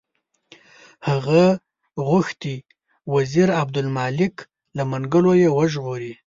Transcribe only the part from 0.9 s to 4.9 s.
هغه غوښتي وزیر عمادالملک له